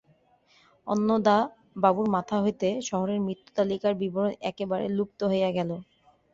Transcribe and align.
অন্নদাবাবুর 0.87 2.07
মাথা 2.15 2.37
হইতে 2.43 2.67
শহরের 2.89 3.19
মৃত্যুতালিকার 3.21 3.93
বিবরণ 4.01 4.31
একেবারে 4.49 4.85
লুপ্ত 4.97 5.19
হইয়া 5.31 5.49
গেল। 5.57 5.69